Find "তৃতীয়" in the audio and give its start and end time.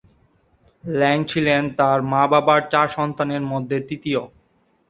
3.81-4.21